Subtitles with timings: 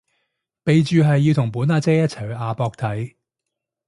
[0.65, 3.13] 備註係要同本阿姐一齊去亞博睇